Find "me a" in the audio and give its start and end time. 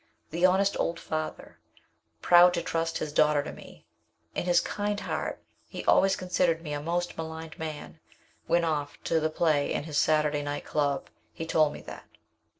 6.63-6.81